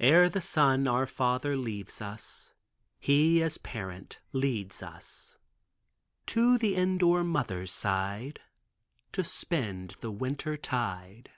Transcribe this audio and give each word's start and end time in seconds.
E'er 0.00 0.28
the 0.28 0.40
sun 0.40 0.88
our 0.88 1.06
father 1.06 1.56
leaves 1.56 2.00
us 2.02 2.52
He, 2.98 3.40
as 3.44 3.58
a 3.58 3.60
parent, 3.60 4.18
leads 4.32 4.82
us 4.82 5.38
To 6.26 6.58
the 6.58 6.74
indoor 6.74 7.22
mother's 7.22 7.70
side 7.72 8.40
To 9.12 9.22
spend 9.22 9.94
the 10.00 10.10
winter 10.10 10.56
tide. 10.56 11.30